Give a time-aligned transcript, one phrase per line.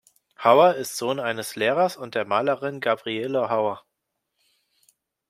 [0.43, 3.83] Hauer ist der Sohn eines Lehrers und der Malerin Gabriele Hauer.